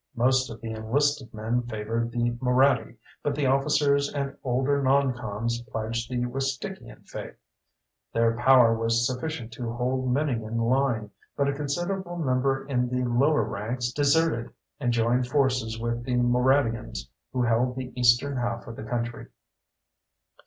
Most 0.15 0.49
of 0.49 0.59
the 0.61 0.71
enlisted 0.71 1.31
men 1.31 1.61
favored 1.61 2.11
the 2.11 2.31
Moraddy, 2.41 2.97
but 3.21 3.35
the 3.35 3.45
officers 3.45 4.11
and 4.11 4.35
older 4.43 4.81
non 4.81 5.13
coms 5.13 5.61
pledged 5.71 6.09
the 6.09 6.25
Wistickian 6.25 7.07
faith. 7.07 7.35
Their 8.11 8.35
power 8.35 8.73
was 8.75 9.05
sufficient 9.05 9.51
to 9.53 9.71
hold 9.71 10.11
many 10.11 10.31
in 10.43 10.57
line, 10.57 11.11
but 11.37 11.47
a 11.47 11.53
considerable 11.53 12.17
number 12.17 12.65
in 12.65 12.89
the 12.89 13.07
lower 13.07 13.43
ranks 13.43 13.91
deserted 13.91 14.51
and 14.79 14.91
joined 14.91 15.27
forces 15.27 15.79
with 15.79 16.03
the 16.03 16.15
Moraddians, 16.15 17.07
who 17.31 17.43
held 17.43 17.75
the 17.75 17.93
eastern 17.95 18.37
half 18.37 18.65
of 18.65 18.77
the 18.77 18.83
country. 18.83 19.27